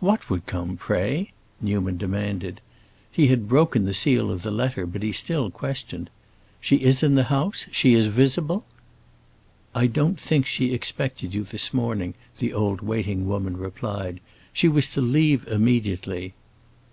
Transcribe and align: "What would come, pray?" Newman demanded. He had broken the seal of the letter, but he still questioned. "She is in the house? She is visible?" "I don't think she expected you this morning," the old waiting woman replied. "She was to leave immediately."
"What 0.00 0.28
would 0.28 0.46
come, 0.46 0.76
pray?" 0.76 1.30
Newman 1.60 1.96
demanded. 1.96 2.60
He 3.12 3.28
had 3.28 3.46
broken 3.48 3.84
the 3.84 3.94
seal 3.94 4.32
of 4.32 4.42
the 4.42 4.50
letter, 4.50 4.84
but 4.84 5.04
he 5.04 5.12
still 5.12 5.48
questioned. 5.48 6.10
"She 6.60 6.78
is 6.82 7.04
in 7.04 7.14
the 7.14 7.22
house? 7.30 7.66
She 7.70 7.94
is 7.94 8.08
visible?" 8.08 8.64
"I 9.72 9.86
don't 9.86 10.18
think 10.18 10.44
she 10.44 10.74
expected 10.74 11.36
you 11.36 11.44
this 11.44 11.72
morning," 11.72 12.14
the 12.40 12.52
old 12.52 12.80
waiting 12.80 13.28
woman 13.28 13.56
replied. 13.56 14.18
"She 14.52 14.66
was 14.66 14.88
to 14.88 15.00
leave 15.00 15.46
immediately." 15.46 16.34